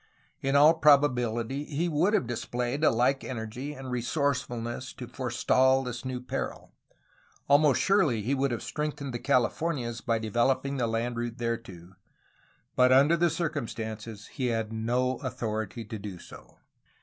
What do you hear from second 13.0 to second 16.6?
the circumstances he had no authority to do so.